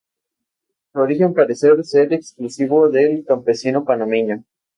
[0.91, 4.43] Su origen parecer ser exclusivo del campesino panameño.